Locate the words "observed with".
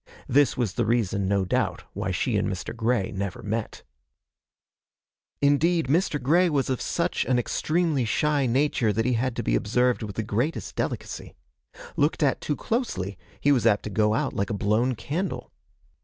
9.55-10.15